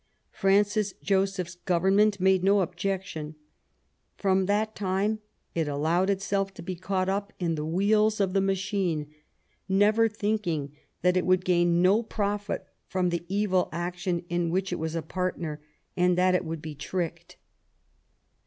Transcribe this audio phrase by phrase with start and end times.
[0.31, 3.35] Francis Joseph's Government made no objection;
[4.17, 5.19] from that time
[5.53, 9.13] it allowed itself to be caught up in the wheels of the machine,
[9.69, 14.79] never thinking that it would gain no profit from the evil action in which it
[14.79, 15.61] was a partner
[15.95, 17.37] and that it would be tricked.